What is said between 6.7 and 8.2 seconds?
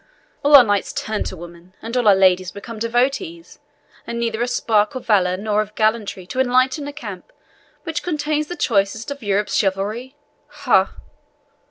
a camp which